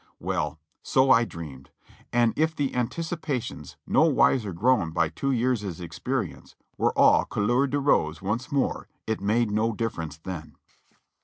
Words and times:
Well, 0.19 0.59
so 0.81 1.11
I 1.11 1.25
dreamed, 1.25 1.69
and 2.11 2.33
if 2.35 2.55
the 2.55 2.73
anticipations, 2.75 3.77
no 3.85 4.05
wiser 4.05 4.51
grown 4.51 4.89
by 4.89 5.09
two 5.09 5.29
years' 5.29 5.79
experience, 5.79 6.55
were 6.75 6.91
all 6.97 7.23
coulcnr 7.25 7.69
de 7.69 7.77
rose 7.79 8.19
once 8.19 8.51
more, 8.51 8.87
it 9.05 9.21
made 9.21 9.51
no 9.51 9.73
difference 9.73 10.17
then. 10.17 10.55